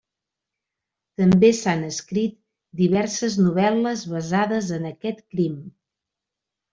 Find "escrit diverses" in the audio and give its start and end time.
1.89-3.35